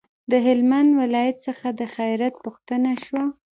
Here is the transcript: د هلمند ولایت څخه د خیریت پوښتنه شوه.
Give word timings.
د 0.31 0.33
هلمند 0.45 0.89
ولایت 1.01 1.37
څخه 1.47 1.67
د 1.79 1.81
خیریت 1.95 2.35
پوښتنه 2.43 2.91
شوه. 3.05 3.23